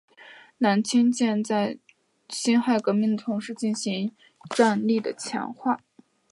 [0.57, 1.77] 南清舰队在
[2.27, 4.11] 辛亥革命的同时进行
[4.49, 5.81] 战力的强化。